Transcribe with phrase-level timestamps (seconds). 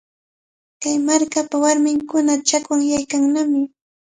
[0.81, 3.61] Kay markapa warminkuna chakwanyaykannami.